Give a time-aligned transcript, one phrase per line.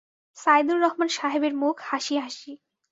[0.37, 2.51] সাইদুর রহমান সাহেবের মুখ হাসি-হাসি।